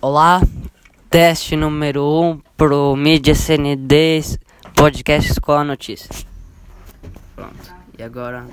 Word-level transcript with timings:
Olá, 0.00 0.40
teste 1.10 1.56
número 1.56 2.04
1 2.04 2.30
um 2.30 2.40
pro 2.56 2.94
Mídia 2.94 3.34
CND 3.34 4.38
Podcast 4.76 5.40
a 5.48 5.64
notícia. 5.64 6.08
Pronto, 7.34 7.74
e 7.98 8.02
agora. 8.04 8.46